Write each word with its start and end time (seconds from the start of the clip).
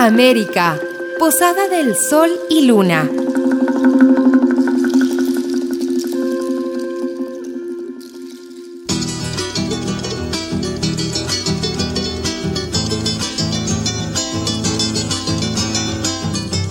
América, 0.00 0.80
Posada 1.18 1.68
del 1.68 1.96
Sol 1.96 2.30
y 2.48 2.66
Luna. 2.66 3.10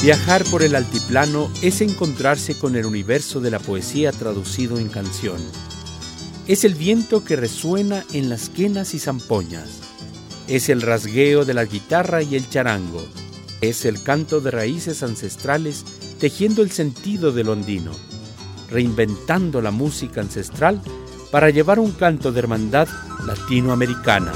Viajar 0.02 0.46
por 0.46 0.64
el 0.64 0.74
altiplano 0.74 1.52
es 1.62 1.82
encontrarse 1.82 2.58
con 2.58 2.78
el 2.78 2.86
universo 2.86 3.42
de 3.42 3.52
la 3.52 3.60
poesía 3.60 4.14
traducido 4.14 4.80
en 4.80 4.88
canción. 4.88 5.42
Es 6.48 6.64
el 6.64 6.76
viento 6.76 7.26
que 7.26 7.36
resuena 7.36 8.06
en 8.14 8.30
las 8.30 8.48
quenas 8.48 8.94
y 8.94 9.00
zampoñas. 9.00 9.97
Es 10.48 10.70
el 10.70 10.82
rasgueo 10.82 11.44
de 11.44 11.54
la 11.54 11.66
guitarra 11.66 12.22
y 12.24 12.36
el 12.36 12.50
charango. 12.50 13.06
Es 13.60 13.84
el 13.84 14.02
canto 14.02 14.40
de 14.40 14.52
raíces 14.52 15.04
ancestrales 15.04 15.84
tejiendo 16.20 16.62
el 16.62 16.72
sentido 16.72 17.32
del 17.32 17.50
ondino, 17.50 17.92
reinventando 18.70 19.62
la 19.62 19.72
música 19.72 20.22
ancestral 20.22 20.82
para 21.32 21.50
llevar 21.50 21.80
un 21.80 21.92
canto 21.92 22.32
de 22.32 22.40
hermandad 22.40 22.88
latinoamericana. 23.26 24.32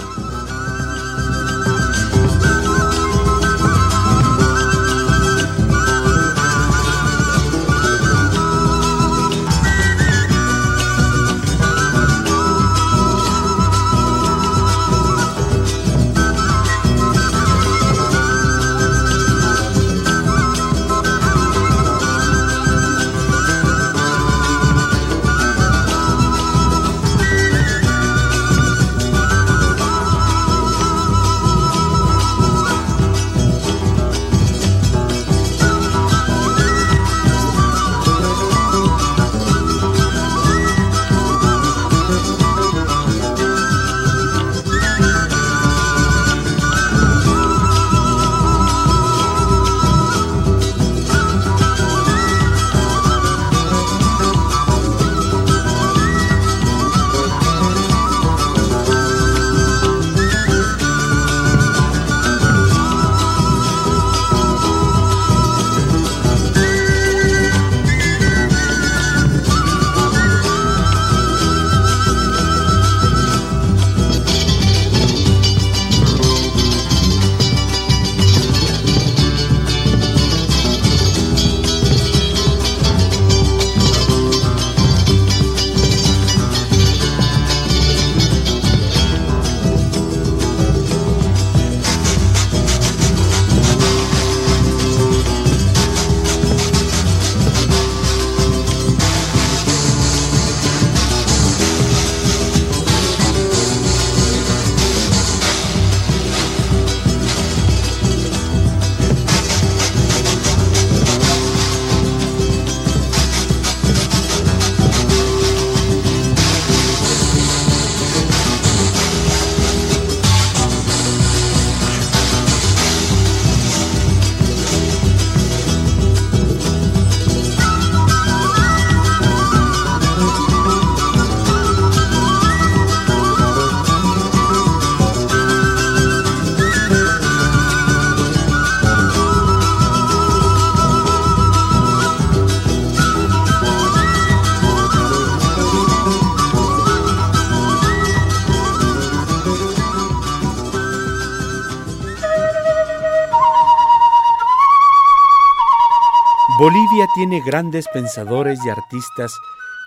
Tiene 157.13 157.41
grandes 157.41 157.87
pensadores 157.87 158.59
y 158.65 158.69
artistas 158.69 159.33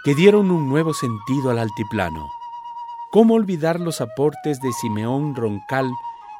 que 0.05 0.15
dieron 0.15 0.51
un 0.51 0.69
nuevo 0.69 0.93
sentido 0.93 1.51
al 1.51 1.59
altiplano. 1.59 2.29
¿Cómo 3.11 3.35
olvidar 3.35 3.81
los 3.81 4.01
aportes 4.01 4.61
de 4.61 4.73
Simeón 4.73 5.35
Roncal 5.35 5.91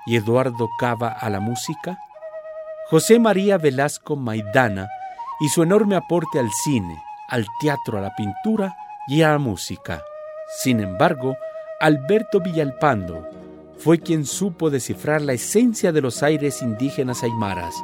y 0.07 0.17
Eduardo 0.17 0.69
Cava 0.79 1.09
a 1.09 1.31
la 1.31 1.41
música? 1.41 1.99
José 2.91 3.19
María 3.19 3.57
Velasco 3.57 4.17
Maidana 4.17 4.89
y 5.41 5.49
su 5.49 5.63
enorme 5.63 5.97
aporte 5.97 6.39
al 6.39 6.51
cine, 6.51 7.03
al 7.29 7.47
teatro, 7.61 7.99
a 7.99 8.01
la 8.01 8.15
pintura 8.15 8.77
y 9.07 9.23
a 9.23 9.33
la 9.33 9.39
música. 9.39 10.03
Sin 10.59 10.81
embargo, 10.81 11.37
Alberto 11.81 12.41
Villalpando 12.41 13.27
fue 13.79 13.99
quien 13.99 14.27
supo 14.27 14.71
descifrar 14.71 15.23
la 15.23 15.33
esencia 15.33 15.93
de 15.93 16.01
los 16.01 16.23
aires 16.23 16.61
indígenas 16.61 17.23
aymaras 17.23 17.75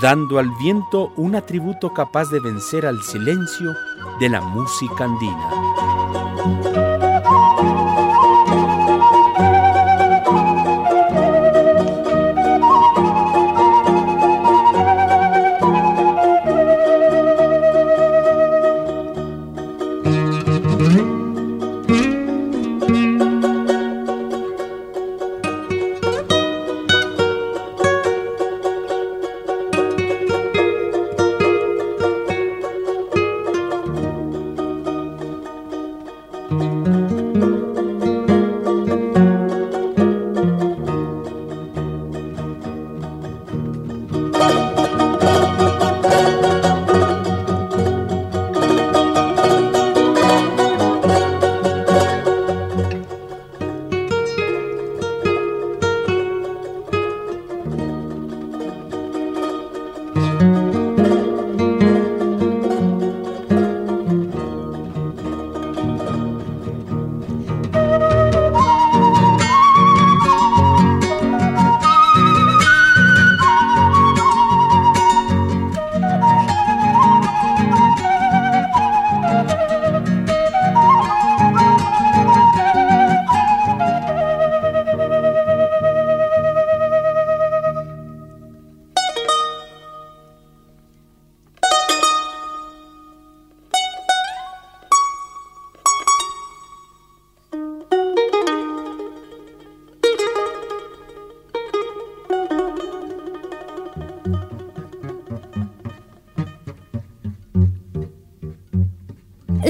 dando 0.00 0.38
al 0.38 0.50
viento 0.58 1.12
un 1.16 1.34
atributo 1.36 1.92
capaz 1.92 2.30
de 2.30 2.40
vencer 2.40 2.86
al 2.86 3.02
silencio 3.02 3.74
de 4.18 4.28
la 4.28 4.40
música 4.40 5.04
andina. 5.04 6.89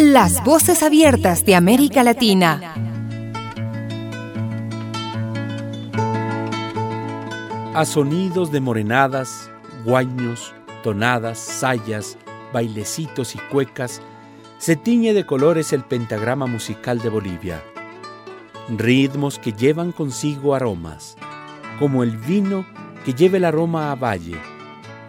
Las 0.02 0.42
voces 0.44 0.82
abiertas 0.82 1.44
de 1.44 1.54
América 1.54 2.02
Latina. 2.02 2.72
A 7.74 7.84
sonidos 7.84 8.50
de 8.50 8.60
morenadas, 8.60 9.50
guaños, 9.84 10.54
tonadas, 10.82 11.38
sayas, 11.38 12.16
bailecitos 12.50 13.34
y 13.34 13.38
cuecas, 13.52 14.00
se 14.56 14.74
tiñe 14.74 15.12
de 15.12 15.26
colores 15.26 15.74
el 15.74 15.84
pentagrama 15.84 16.46
musical 16.46 17.00
de 17.00 17.10
Bolivia. 17.10 17.62
Ritmos 18.70 19.38
que 19.38 19.52
llevan 19.52 19.92
consigo 19.92 20.54
aromas, 20.54 21.18
como 21.78 22.04
el 22.04 22.16
vino 22.16 22.64
que 23.04 23.12
lleva 23.12 23.36
el 23.36 23.44
aroma 23.44 23.92
a 23.92 23.96
valle. 23.96 24.38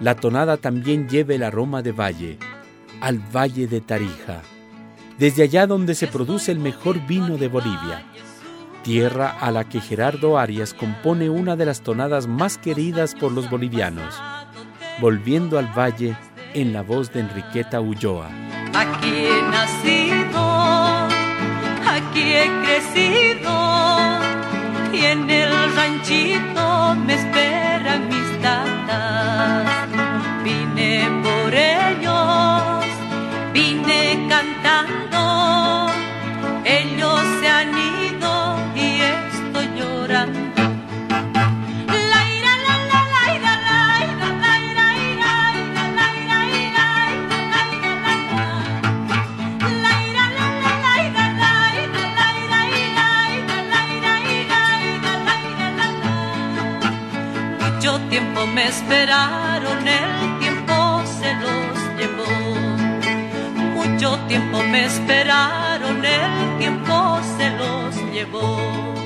La 0.02 0.16
tonada 0.16 0.58
también 0.58 1.08
lleva 1.08 1.34
el 1.34 1.44
aroma 1.44 1.82
de 1.82 1.94
valle, 1.94 2.38
al 3.00 3.20
valle 3.20 3.68
de 3.68 3.80
Tarija, 3.80 4.42
desde 5.22 5.44
allá 5.44 5.68
donde 5.68 5.94
se 5.94 6.08
produce 6.08 6.52
el 6.52 6.58
mejor 6.58 7.06
vino 7.06 7.38
de 7.38 7.48
Bolivia, 7.48 8.04
tierra 8.82 9.30
a 9.30 9.52
la 9.52 9.70
que 9.70 9.80
Gerardo 9.80 10.40
Arias 10.40 10.74
compone 10.74 11.30
una 11.30 11.56
de 11.56 11.68
las 11.68 11.82
tonadas 11.82 12.26
más 12.26 12.58
queridas 12.58 13.14
por 13.14 13.32
los 13.32 13.48
bolivianos, 13.48 14.20
volviendo 15.00 15.60
al 15.60 15.68
valle 15.78 16.18
en 16.56 16.74
la 16.74 16.82
voz 16.82 17.14
de 17.14 17.20
Enriqueta 17.20 17.82
Ulloa. 17.82 18.30
Aquí 18.74 19.14
he 19.14 19.42
nacido, 19.44 20.42
aquí 21.88 22.24
he 22.24 22.50
crecido 22.66 23.54
y 24.92 25.06
en 25.06 25.30
el 25.30 25.76
ranchito 25.76 26.96
me 26.96 27.14
esperan 27.14 28.08
mis 28.08 28.42
tatas. 28.42 29.81
Me 58.54 58.68
esperaron, 58.68 59.88
el 59.88 60.40
tiempo 60.40 61.04
se 61.06 61.34
los 61.36 61.98
llevó. 61.98 62.56
Mucho 63.76 64.20
tiempo 64.28 64.62
me 64.64 64.86
esperaron, 64.86 66.04
el 66.04 66.58
tiempo 66.58 67.20
se 67.38 67.50
los 67.52 67.96
llevó. 68.12 69.01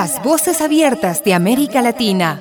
Las 0.00 0.22
voces 0.22 0.60
abiertas 0.60 1.24
de 1.24 1.34
América 1.34 1.82
Latina. 1.82 2.38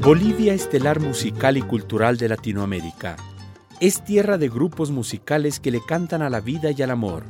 Bolivia, 0.00 0.52
estelar 0.52 0.98
musical 0.98 1.56
y 1.56 1.62
cultural 1.62 2.16
de 2.16 2.28
Latinoamérica, 2.28 3.14
es 3.78 4.04
tierra 4.04 4.36
de 4.36 4.48
grupos 4.48 4.90
musicales 4.90 5.60
que 5.60 5.70
le 5.70 5.80
cantan 5.86 6.22
a 6.22 6.28
la 6.28 6.40
vida 6.40 6.72
y 6.72 6.82
al 6.82 6.90
amor. 6.90 7.22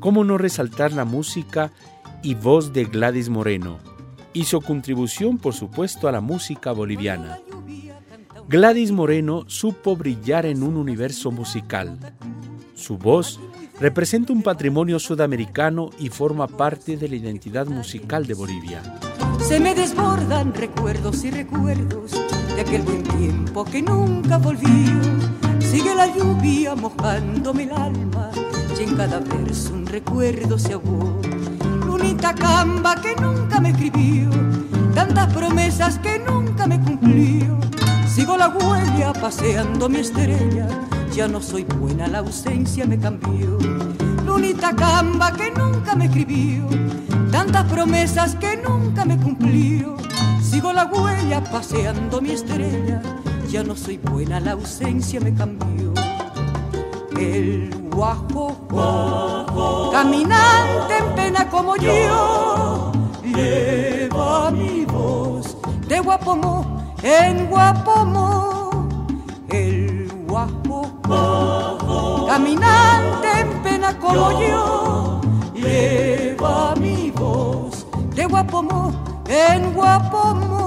¿Cómo 0.00 0.22
no 0.22 0.36
resaltar 0.36 0.92
la 0.92 1.06
música 1.06 1.72
y 2.22 2.34
voz 2.34 2.74
de 2.74 2.84
Gladys 2.84 3.30
Moreno 3.30 3.95
y 4.36 4.44
su 4.44 4.60
contribución, 4.60 5.38
por 5.38 5.54
supuesto, 5.54 6.08
a 6.08 6.12
la 6.12 6.20
música 6.20 6.70
boliviana? 6.72 7.38
Gladys 8.46 8.92
Moreno 8.92 9.44
supo 9.46 9.96
brillar 9.96 10.44
en 10.44 10.62
un 10.62 10.76
universo 10.76 11.30
musical. 11.30 11.98
Su 12.74 12.98
voz 12.98 13.40
representa 13.80 14.34
un 14.34 14.42
patrimonio 14.42 14.98
sudamericano 14.98 15.88
y 15.98 16.10
forma 16.10 16.48
parte 16.48 16.98
de 16.98 17.08
la 17.08 17.16
identidad 17.16 17.66
musical 17.66 18.26
de 18.26 18.34
Bolivia. 18.34 18.82
Se 19.40 19.58
me 19.58 19.74
desbordan 19.74 20.52
recuerdos 20.52 21.24
y 21.24 21.30
recuerdos 21.30 22.12
de 22.54 22.60
aquel 22.60 22.82
buen 22.82 23.04
tiempo 23.04 23.64
que 23.64 23.80
nunca 23.80 24.36
volvió. 24.36 24.68
Sigue 25.60 25.94
la 25.94 26.14
lluvia 26.14 26.74
mojándome 26.74 27.62
el 27.62 27.72
alma 27.72 28.30
y 28.78 28.82
en 28.82 28.96
cada 28.96 29.18
verso 29.18 29.72
un 29.72 29.86
recuerdo 29.86 30.58
se. 30.58 30.74
Lunita 32.06 32.36
camba 32.36 32.94
que 32.94 33.16
nunca 33.16 33.58
me 33.58 33.70
escribió, 33.70 34.30
tantas 34.94 35.26
promesas 35.34 35.98
que 35.98 36.20
nunca 36.20 36.64
me 36.64 36.80
cumplió. 36.80 37.58
Sigo 38.06 38.36
la 38.36 38.46
huella 38.46 39.12
paseando 39.12 39.88
mi 39.88 39.98
estrella, 39.98 40.68
ya 41.12 41.26
no 41.26 41.42
soy 41.42 41.64
buena, 41.64 42.06
la 42.06 42.18
ausencia 42.18 42.86
me 42.86 42.96
cambió. 42.96 43.58
Lunita 44.24 44.72
camba 44.76 45.32
que 45.32 45.50
nunca 45.50 45.96
me 45.96 46.04
escribió, 46.04 46.68
tantas 47.32 47.64
promesas 47.64 48.36
que 48.36 48.56
nunca 48.56 49.04
me 49.04 49.18
cumplió. 49.18 49.96
Sigo 50.40 50.72
la 50.72 50.84
huella 50.84 51.42
paseando 51.42 52.20
mi 52.20 52.30
estrella, 52.30 53.02
ya 53.50 53.64
no 53.64 53.74
soy 53.74 53.98
buena, 53.98 54.38
la 54.38 54.52
ausencia 54.52 55.18
me 55.18 55.34
cambió. 55.34 55.92
El 57.18 57.75
guajo, 57.96 58.54
caminante 59.90 60.98
en 60.98 61.14
pena 61.14 61.48
como 61.48 61.76
yo, 61.76 62.92
lleva 63.22 64.50
mi 64.50 64.84
voz 64.84 65.56
de 65.88 66.00
guapomo 66.00 66.84
en 67.02 67.46
guapomo. 67.46 68.86
El 69.48 70.12
guajo, 70.28 70.82
caminante 72.26 73.40
en 73.40 73.62
pena 73.62 73.98
como 73.98 74.40
yo, 74.42 75.20
lleva 75.54 76.74
mi 76.76 77.10
voz 77.12 77.86
de 78.14 78.26
guapomo 78.26 78.92
en 79.26 79.72
guapomo. 79.72 80.65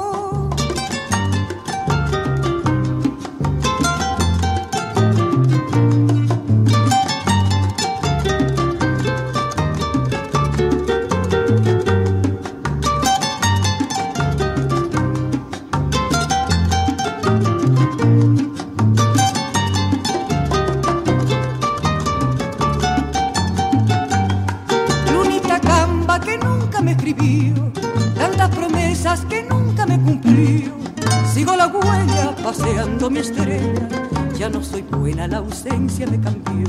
Soy 34.70 34.82
buena, 34.84 35.28
la 35.28 35.38
ausencia 35.38 36.06
me 36.08 36.20
cambió. 36.20 36.68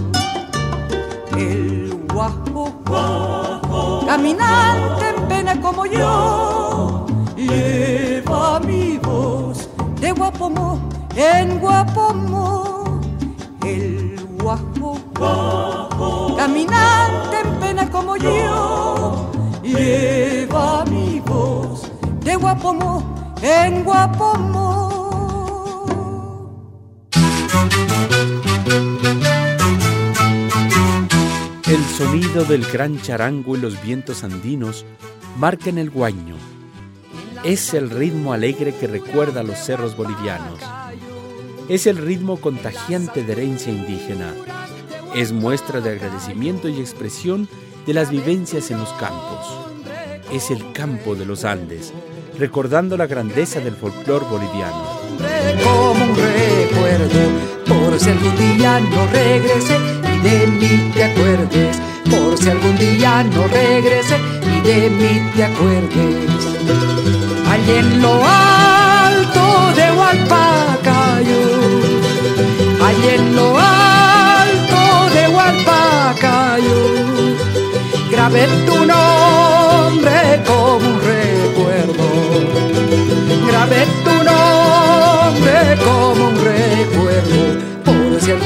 El 1.36 2.06
guajo, 2.12 2.72
caminante 4.06 5.08
en 5.08 5.28
pena 5.28 5.60
como 5.60 5.86
yo, 5.86 7.06
lleva 7.36 8.60
mi 8.60 8.98
voz 8.98 9.68
de 10.00 10.12
guapomo 10.12 10.80
en 11.14 11.58
guapomo. 11.58 13.00
El 13.64 14.18
guajo, 14.40 14.96
caminante 16.36 17.40
en 17.44 17.60
pena 17.60 17.90
como 17.90 18.16
yo, 18.16 19.30
lleva 19.62 20.84
mi 20.86 21.20
voz 21.20 21.90
de 22.24 22.36
guapomo 22.36 23.02
en 23.42 23.84
guapomo. 23.84 24.89
El 31.66 31.84
sonido 31.84 32.44
del 32.44 32.64
gran 32.64 33.00
charango 33.00 33.56
y 33.56 33.60
los 33.60 33.80
vientos 33.82 34.24
andinos 34.24 34.84
marcan 35.38 35.78
el 35.78 35.90
guaño. 35.90 36.34
Es 37.44 37.74
el 37.74 37.90
ritmo 37.90 38.32
alegre 38.32 38.74
que 38.74 38.86
recuerda 38.86 39.40
a 39.40 39.44
los 39.44 39.58
cerros 39.58 39.96
bolivianos. 39.96 40.58
Es 41.68 41.86
el 41.86 41.96
ritmo 41.98 42.40
contagiante 42.40 43.22
de 43.22 43.32
herencia 43.32 43.72
indígena. 43.72 44.34
Es 45.14 45.32
muestra 45.32 45.80
de 45.80 45.90
agradecimiento 45.90 46.68
y 46.68 46.80
expresión 46.80 47.48
de 47.86 47.94
las 47.94 48.10
vivencias 48.10 48.70
en 48.70 48.78
los 48.78 48.92
campos. 48.94 49.46
Es 50.32 50.50
el 50.50 50.72
campo 50.72 51.14
de 51.14 51.24
los 51.24 51.44
Andes, 51.44 51.92
recordando 52.38 52.96
la 52.96 53.06
grandeza 53.06 53.60
del 53.60 53.76
folclor 53.76 54.28
boliviano. 54.28 55.00
Por 57.70 58.00
si 58.00 58.10
algún 58.10 58.36
día 58.36 58.80
no 58.80 59.06
regrese 59.12 59.76
y 60.12 60.18
de 60.28 60.46
mí 60.48 60.90
te 60.92 61.04
acuerdes, 61.04 61.80
por 62.10 62.36
si 62.36 62.50
algún 62.50 62.76
día 62.76 63.22
no 63.22 63.46
regrese 63.46 64.16
y 64.54 64.60
de 64.68 64.90
mí 64.90 65.30
te 65.36 65.44
acuerdes. 65.44 66.30
Allí 67.48 67.74
en 67.78 68.02
lo 68.02 68.14
alto 68.24 69.44
de 69.78 69.86
Hualpacayo, 69.98 71.42
allí 72.86 73.08
en 73.18 73.36
lo 73.36 73.56
alto 73.56 74.80
de 75.14 75.28
Hualpacayo, 75.28 76.80
grabé 78.10 78.48
tu 78.66 78.79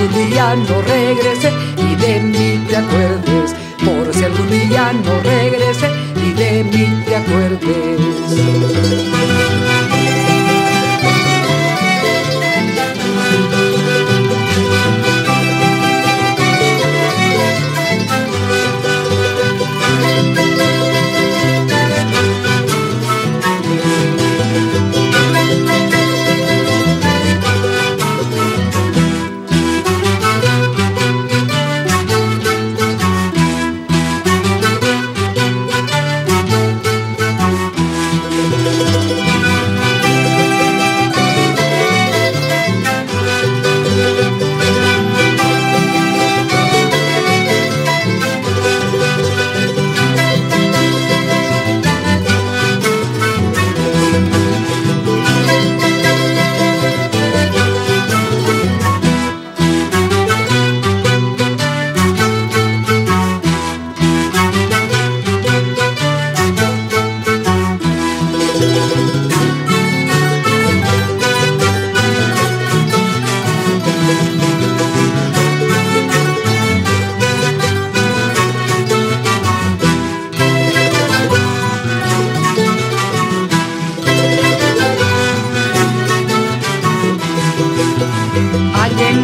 algún 0.04 0.30
día 0.30 0.54
no 0.54 0.82
regrese 0.82 1.50
y 1.78 1.94
de 1.96 2.20
mí 2.20 2.64
te 2.68 2.76
acuerdes, 2.76 3.54
por 3.84 4.14
si 4.14 4.24
algún 4.24 4.50
día 4.50 4.92
no 4.92 5.20
regrese 5.20 5.88
y 6.16 6.32
de 6.32 6.64
mí 6.64 7.04
te 7.06 7.16
acuerdes. 7.16 7.94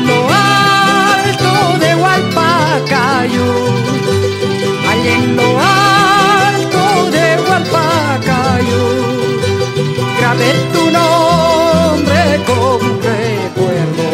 En 0.01 0.07
lo 0.07 0.29
alto 0.29 1.79
de 1.79 1.95
Hualpacayo, 1.95 3.49
allá 4.91 5.15
en 5.15 5.37
lo 5.37 5.49
alto 5.59 7.11
de 7.11 7.27
Hualpacayo, 7.43 8.83
grabé 10.19 10.53
tu 10.73 10.91
nombre 10.91 12.23
como 12.47 12.77
un 12.77 13.01
recuerdo, 13.11 14.07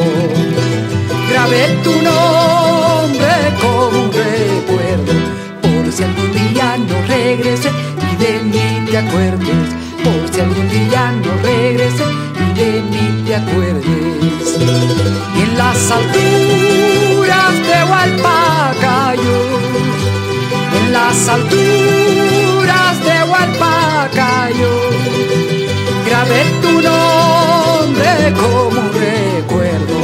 grabé 1.30 1.62
tu 1.84 1.92
nombre 2.10 3.34
como 3.60 3.98
un 4.04 4.12
recuerdo, 4.12 5.14
por 5.62 5.92
si 5.92 6.02
algún 6.02 6.32
día 6.32 6.76
no 6.88 6.96
regrese 7.06 7.70
y 8.10 8.16
de 8.24 8.32
mí 8.42 8.86
te 8.90 8.98
acuerdes, 8.98 9.68
por 10.02 10.34
si 10.34 10.40
algún 10.40 10.68
día 10.68 11.12
no 11.24 11.32
regrese 11.42 12.04
y 12.44 12.58
de 12.58 12.82
mí 12.82 13.24
te 13.26 13.34
acuerdes. 13.36 14.05
En 14.58 15.58
las 15.58 15.90
alturas 15.90 17.54
de 17.68 17.78
Hualpacayo, 17.90 19.38
en 20.78 20.92
las 20.94 21.28
alturas 21.28 22.94
de 23.04 23.22
Hualpacayo, 23.30 24.74
grabé 26.06 26.42
tu 26.62 26.72
nombre 26.80 28.32
como 28.40 28.80
recuerdo, 28.92 29.96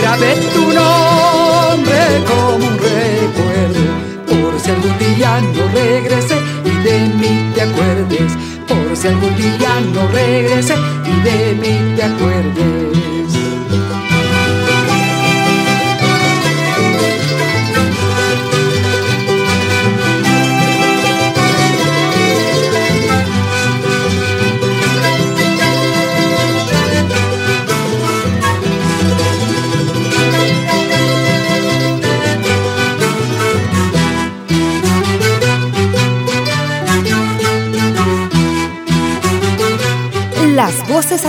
grabé 0.00 0.34
tu 0.52 0.72
nombre 0.72 2.00
como 2.26 2.66
recuerdo, 2.70 3.84
por 4.26 4.58
si 4.60 4.70
algún 4.70 4.98
día 4.98 5.40
no 5.40 5.68
regrese 5.72 6.36
y 6.64 6.70
de 6.82 6.98
mí 7.14 7.52
te 7.54 7.62
acuerdes, 7.62 8.32
si 9.04 9.08
algún 9.08 9.36
día 9.36 9.80
no 9.92 10.08
regrese 10.08 10.74
y 11.04 11.20
de 11.20 11.54
mí 11.60 11.94
te 11.94 12.04
acuerdes. 12.04 12.94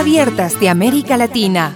Abiertas 0.05 0.59
de 0.59 0.69
América 0.69 1.17
Latina. 1.17 1.73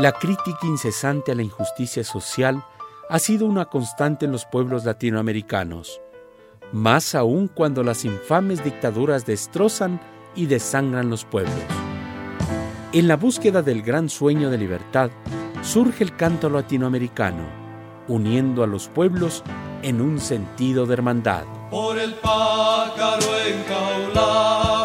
La 0.00 0.12
crítica 0.12 0.66
incesante 0.66 1.30
a 1.30 1.34
la 1.34 1.42
injusticia 1.42 2.04
social 2.04 2.64
ha 3.10 3.18
sido 3.18 3.44
una 3.44 3.66
constante 3.66 4.24
en 4.24 4.32
los 4.32 4.46
pueblos 4.46 4.86
latinoamericanos, 4.86 6.00
más 6.72 7.14
aún 7.14 7.48
cuando 7.48 7.82
las 7.82 8.06
infames 8.06 8.64
dictaduras 8.64 9.26
destrozan 9.26 10.00
y 10.34 10.46
desangran 10.46 11.10
los 11.10 11.26
pueblos. 11.26 11.52
En 12.94 13.08
la 13.08 13.16
búsqueda 13.16 13.60
del 13.60 13.82
gran 13.82 14.08
sueño 14.08 14.48
de 14.48 14.56
libertad 14.56 15.10
surge 15.60 16.02
el 16.02 16.16
canto 16.16 16.48
latinoamericano, 16.48 17.44
uniendo 18.08 18.64
a 18.64 18.66
los 18.66 18.88
pueblos 18.88 19.44
en 19.82 20.00
un 20.00 20.18
sentido 20.18 20.86
de 20.86 20.94
hermandad 20.94 21.44
por 21.72 21.98
el 21.98 22.12
pájaro 22.16 23.38
enjaulado. 23.46 24.81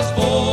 was 0.00 0.12
born. 0.12 0.49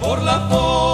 por 0.00 0.22
la 0.22 0.48
forma. 0.48 0.93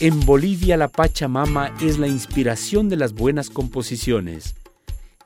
Bolivia 0.00 0.76
la 0.76 0.86
Pachamama 0.86 1.74
es 1.80 1.98
la 1.98 2.06
inspiración 2.06 2.88
de 2.88 2.96
las 2.96 3.14
buenas 3.14 3.50
composiciones. 3.50 4.54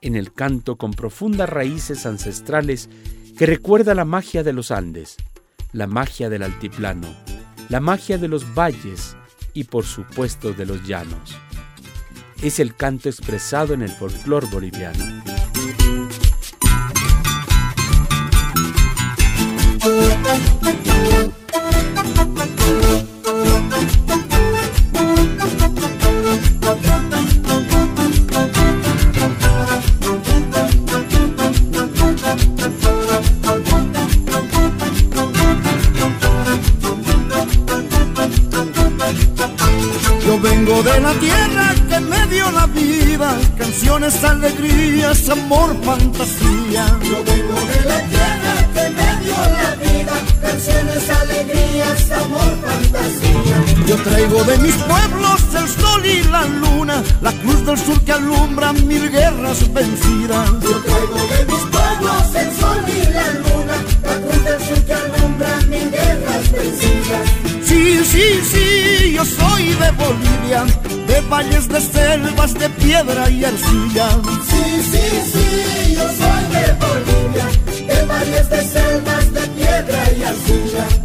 En 0.01 0.17
el 0.17 0.33
canto 0.33 0.77
con 0.77 0.93
profundas 0.93 1.51
raíces 1.51 2.07
ancestrales 2.07 2.89
que 3.37 3.45
recuerda 3.45 3.95
la 3.95 4.07
magia 4.07 4.43
de 4.43 4.55
los 4.55 4.71
Andes, 4.71 5.17
la 5.73 5.87
magia 5.87 6.31
del 6.31 6.43
altiplano, 6.43 7.09
la 7.69 7.81
magia 7.81 8.17
de 8.17 8.29
los 8.29 8.55
valles 8.55 9.15
y 9.53 9.65
por 9.65 9.85
supuesto 9.85 10.55
de 10.55 10.65
los 10.65 10.87
llanos. 10.87 11.37
Es 12.43 12.59
el 12.59 12.75
canto 12.75 13.11
expresado 13.11 13.75
en 13.75 13.83
el 13.83 13.91
folclore 13.91 14.47
boliviano. 14.47 15.32
Canciones, 43.59 44.25
alegrías, 44.25 45.29
amor, 45.29 45.77
fantasía. 45.85 46.87
Yo 47.03 47.25
vengo 47.25 47.61
de 47.71 47.81
la 47.89 48.01
tierra 48.09 48.55
que 48.75 48.91
me 48.91 49.25
dio 49.25 49.37
la 49.37 49.75
vida, 49.77 50.15
canciones, 50.41 51.11
alegrías, 51.11 52.11
amor, 52.13 52.59
fantasía. 52.67 53.87
Yo 53.87 53.97
traigo 53.97 54.45
de 54.45 54.59
mis 54.59 54.75
pueblos 54.75 55.41
el 55.55 55.69
sol 55.69 56.07
y 56.07 56.23
la 56.25 56.45
luna, 56.45 57.03
la 57.21 57.33
cruz 57.33 57.67
del 57.67 57.79
sur 57.79 58.01
que 58.01 58.13
alumbra 58.13 58.73
mil 58.73 59.11
guerras 59.11 59.73
vencidas. 59.73 60.51
Yo 60.63 60.77
traigo 60.81 61.21
de 61.33 61.45
mis 61.47 61.65
pueblos 61.75 62.35
el 62.35 62.51
sol 62.61 62.85
y 62.89 63.13
la 63.13 63.27
luna, 63.45 63.77
la 64.03 64.15
cruz 64.23 64.45
del 64.45 64.61
sur 64.67 64.85
que 64.85 64.95
alumbra 64.95 65.61
mil 65.69 65.91
guerras 65.91 66.53
vencidas. 66.53 67.25
Sí, 67.65 68.05
sí, 68.05 68.41
sí, 68.53 68.72
yo 69.13 69.25
soy 69.25 69.65
de 69.75 69.91
Bolivia, 69.93 70.65
de 71.07 71.21
valles, 71.29 71.69
de 71.69 71.81
selvas, 71.81 72.55
de 72.55 72.69
piedra 72.71 73.29
y 73.29 73.45
arcilla. 73.45 74.09
Sí, 74.49 74.83
sí, 74.91 75.05
sí, 75.33 75.95
yo 75.95 76.07
soy 76.21 76.43
de 76.57 76.73
Bolivia, 76.85 77.47
de 77.87 78.07
valles, 78.07 78.49
de 78.49 78.63
selvas, 78.63 79.33
de 79.33 79.41
piedra 79.49 80.13
y 80.17 80.23
arcilla. 80.23 81.02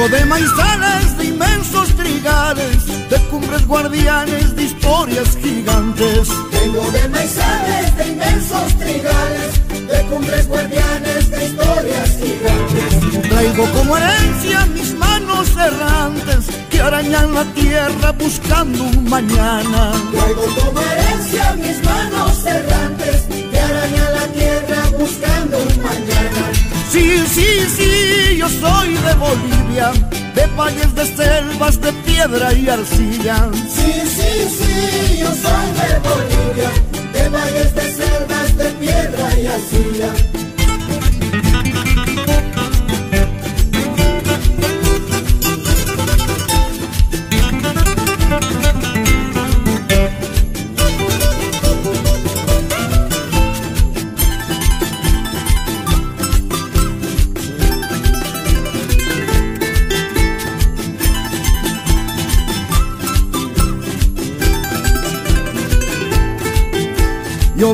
Vengo 0.00 0.16
de 0.16 0.24
maizales, 0.24 1.18
de 1.18 1.24
inmensos 1.26 1.88
trigales, 1.94 2.86
de 3.10 3.18
cumbres 3.28 3.66
guardianes, 3.66 4.56
de 4.56 4.62
historias 4.62 5.36
gigantes. 5.36 6.28
Vengo 6.52 6.90
de 6.90 7.06
maizales, 7.10 7.96
de 7.98 8.06
inmensos 8.08 8.78
trigales, 8.78 9.68
de 9.68 10.02
cumbres 10.06 10.48
guardianes, 10.48 11.30
de 11.30 11.44
historias 11.44 12.16
gigantes. 12.18 13.28
Traigo 13.28 13.70
como 13.72 13.98
herencia 13.98 14.64
mis 14.72 14.94
manos 14.94 15.50
errantes 15.50 16.46
que 16.70 16.80
arañan 16.80 17.34
la 17.34 17.44
tierra 17.52 18.12
buscando 18.12 18.84
un 18.84 19.04
mañana. 19.04 19.92
Traigo 20.12 20.46
como 20.64 20.80
herencia 20.80 21.52
mis 21.56 21.84
manos 21.84 22.46
errantes 22.46 23.26
que 23.28 23.60
arañan 23.60 24.12
la 24.14 24.26
tierra 24.28 24.82
buscando 24.98 25.58
un 25.58 25.82
mañana. 25.82 26.49
Sí, 26.90 27.22
sí, 27.28 27.46
sí, 27.76 28.36
yo 28.36 28.48
soy 28.48 28.94
de 28.94 29.14
Bolivia, 29.14 29.92
de 30.34 30.46
valles, 30.56 30.92
de 30.92 31.06
selvas, 31.06 31.80
de 31.80 31.92
piedra 31.92 32.52
y 32.52 32.68
arcilla. 32.68 33.48
Sí, 33.68 33.92
sí, 34.06 34.48
sí, 34.58 35.18
yo 35.20 35.28
soy 35.28 35.68
de 35.78 35.98
Bolivia, 36.08 36.70
de 37.12 37.28
valles, 37.28 37.74
de 37.76 37.82
selvas, 37.82 38.56
de 38.56 38.70
piedra 38.72 39.38
y 39.38 39.46
arcilla. 39.46 40.39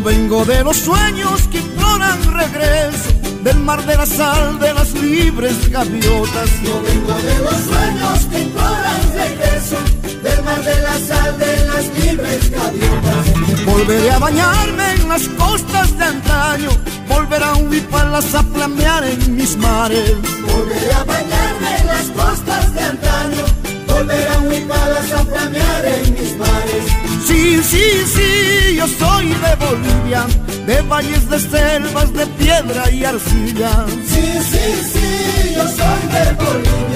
Vengo 0.06 0.44
de 0.44 0.62
los 0.62 0.76
sueños 0.76 1.48
que 1.50 1.58
imploran 1.58 2.18
regreso, 2.32 3.10
del 3.42 3.58
mar 3.58 3.84
de 3.84 3.96
la 3.96 4.06
sal 4.06 4.56
de 4.60 4.72
las 4.72 4.92
libres 4.92 5.68
gaviotas. 5.68 6.48
Yo 6.62 6.80
vengo 6.80 7.12
de 7.28 7.38
los 7.40 7.58
sueños 7.70 8.26
que 8.30 8.42
imploran 8.42 9.00
regreso, 9.14 9.76
del 10.22 10.44
mar 10.44 10.62
de 10.62 10.80
la 10.80 10.98
sal 11.08 11.38
de 11.38 11.66
las 11.66 11.84
libres 11.98 12.50
gaviotas. 12.52 13.64
Volveré 13.66 14.10
a 14.12 14.18
bañarme 14.20 14.92
en 14.92 15.08
las 15.08 15.28
costas 15.30 15.98
de 15.98 16.04
antaño, 16.04 16.70
volverán 17.08 17.66
huipalas 17.66 18.32
a 18.32 18.44
flamear 18.44 19.02
en 19.04 19.34
mis 19.34 19.56
mares. 19.56 20.14
Volveré 20.52 20.92
a 20.92 21.02
bañarme 21.02 21.78
en 21.80 21.86
las 21.88 22.06
costas 22.10 22.74
de 22.74 22.80
antaño, 22.80 23.44
volverán 23.88 24.46
huipalas 24.46 25.12
a 25.12 25.24
flamear 25.24 25.84
en 25.84 26.14
mis 26.14 26.36
mares. 26.38 27.05
Sí, 27.26 27.60
sí, 27.62 27.82
sí, 28.14 28.76
yo 28.76 28.86
soy 28.86 29.26
de 29.26 29.54
Bolivia, 29.56 30.26
de 30.64 30.80
valles, 30.82 31.28
de 31.28 31.40
selvas, 31.40 32.12
de 32.12 32.24
piedra 32.38 32.90
y 32.90 33.04
arcilla. 33.04 33.84
Sí, 34.06 34.24
sí, 34.50 34.66
sí, 34.92 35.54
yo 35.56 35.66
soy 35.66 36.02
de 36.14 36.24
Bolivia, 36.44 36.95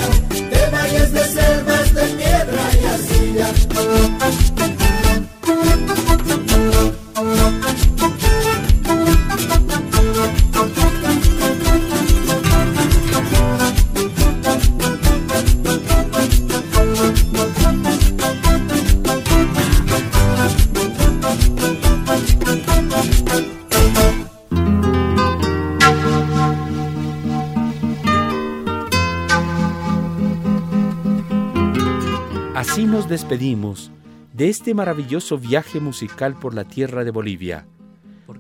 de 33.41 34.51
este 34.51 34.75
maravilloso 34.75 35.39
viaje 35.39 35.81
musical 35.81 36.39
por 36.39 36.55
la 36.55 36.65
tierra 36.65 37.05
de 37.05 37.11
Bolivia, 37.11 37.67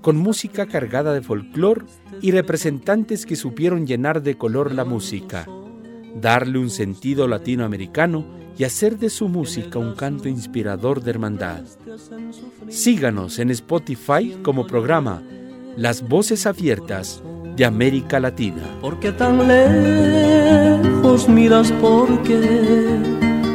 con 0.03 0.19
música 0.19 0.67
cargada 0.67 1.15
de 1.15 1.23
folclor 1.23 1.87
y 2.21 2.33
representantes 2.33 3.25
que 3.25 3.35
supieron 3.35 3.87
llenar 3.87 4.23
de 4.23 4.37
color 4.37 4.75
la 4.75 4.85
música, 4.85 5.47
darle 6.21 6.59
un 6.59 6.69
sentido 6.69 7.29
latinoamericano 7.29 8.27
y 8.59 8.65
hacer 8.65 8.99
de 8.99 9.09
su 9.09 9.29
música 9.29 9.79
un 9.79 9.95
canto 9.95 10.29
inspirador 10.29 11.03
de 11.03 11.13
hermandad. 11.13 11.63
Síganos 12.69 13.39
en 13.39 13.51
Spotify 13.53 14.37
como 14.43 14.67
programa 14.67 15.23
Las 15.79 16.07
Voces 16.07 16.45
Abiertas 16.45 17.23
de 17.57 17.65
América 17.65 18.21
Latina. 18.21 18.65
¿Por 18.83 19.01
qué 19.01 19.13
tan 19.13 19.49
lejos 19.49 21.27
miras? 21.27 21.73
¿Por 21.73 22.23
qué? 22.23 23.10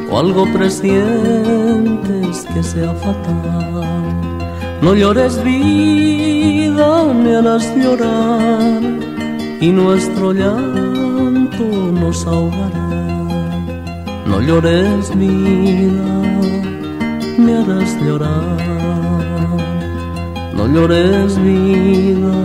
O 0.10 0.20
algo 0.20 0.46
presientes 0.54 2.46
que 2.54 2.64
sea 2.64 2.94
fatal. 2.94 3.66
No 4.82 4.94
llores 4.94 5.44
vida, 5.44 7.06
me 7.14 7.36
harás 7.36 7.66
llorar 7.76 8.82
y 9.60 9.72
nuestro 9.72 10.32
llanto 10.34 11.64
nos 12.00 12.26
ahogará. 12.28 12.90
No 14.28 14.42
llores 14.42 15.16
vida, 15.16 16.22
me 17.38 17.56
harás 17.56 17.98
llorar. 18.04 18.76
No 20.56 20.68
llores 20.68 21.42
vida, 21.42 22.36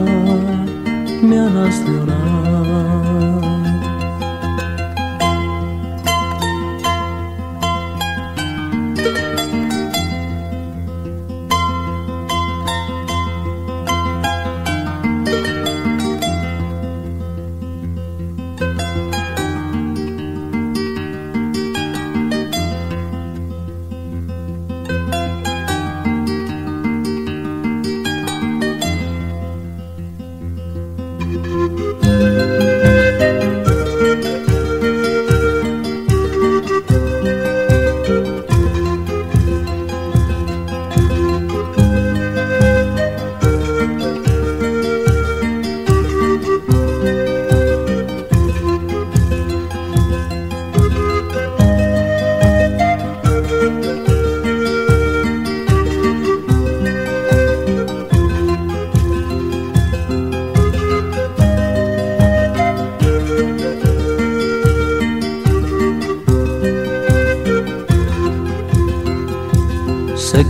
me 1.22 1.38
harás 1.38 1.82
llorar. 1.86 2.39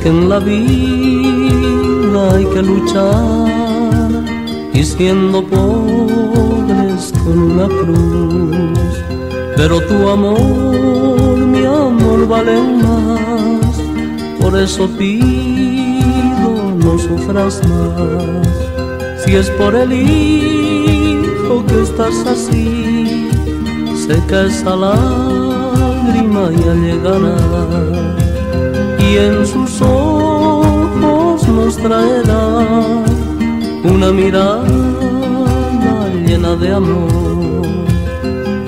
Que 0.02 0.08
en 0.08 0.28
la 0.28 0.38
vida 0.38 2.34
hay 2.34 2.44
que 2.46 2.62
luchar 2.62 4.24
y 4.72 4.82
siendo 4.82 5.44
pobres 5.44 7.12
con 7.24 7.38
una 7.38 7.66
cruz. 7.66 8.94
Pero 9.56 9.80
tu 9.82 10.08
amor, 10.08 11.36
mi 11.36 11.64
amor 11.64 12.26
vale 12.26 12.60
más, 12.82 13.76
por 14.40 14.56
eso 14.58 14.88
pido 14.98 16.50
no 16.82 16.98
sufras 16.98 17.60
más. 17.68 18.48
Si 19.24 19.36
es 19.36 19.50
por 19.50 19.74
el 19.74 19.92
hijo 19.92 21.64
que 21.66 21.82
estás 21.82 22.26
así, 22.26 23.28
seca 24.06 24.46
esa 24.46 24.76
lágrima 24.76 26.50
ya 26.64 26.74
llegará 26.74 28.19
y 29.10 29.16
en 29.16 29.44
sus 29.44 29.82
ojos 29.82 31.48
nos 31.48 31.76
traerá 31.76 32.58
una 33.82 34.12
mirada 34.12 34.64
llena 36.26 36.54
de 36.54 36.68
amor, 36.74 37.66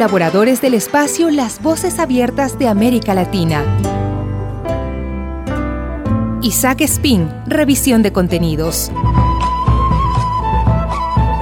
Colaboradores 0.00 0.62
del 0.62 0.72
espacio 0.72 1.28
Las 1.28 1.60
Voces 1.60 1.98
Abiertas 1.98 2.58
de 2.58 2.68
América 2.68 3.12
Latina. 3.12 3.62
Isaac 6.40 6.80
Spin, 6.80 7.28
revisión 7.46 8.00
de 8.02 8.10
contenidos. 8.10 8.90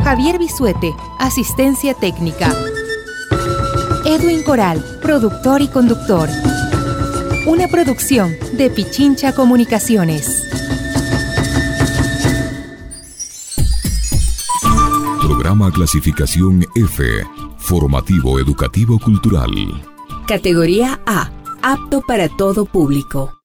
Javier 0.02 0.40
Bisuete, 0.40 0.92
asistencia 1.20 1.94
técnica. 1.94 2.52
Edwin 4.04 4.42
Coral, 4.42 4.84
productor 5.02 5.62
y 5.62 5.68
conductor. 5.68 6.28
Una 7.46 7.68
producción 7.68 8.34
de 8.54 8.70
Pichincha 8.70 9.36
Comunicaciones. 9.36 10.42
Programa 15.22 15.70
clasificación 15.70 16.66
F. 16.74 17.38
Formativo 17.68 18.38
Educativo 18.40 18.98
Cultural. 18.98 19.50
Categoría 20.26 21.02
A. 21.04 21.31
Apto 21.61 22.00
para 22.00 22.31
todo 22.35 22.64
público. 22.64 23.38